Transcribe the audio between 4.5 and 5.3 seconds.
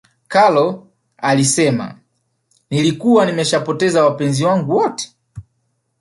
wote